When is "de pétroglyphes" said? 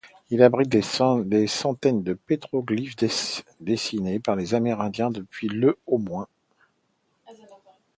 2.01-2.95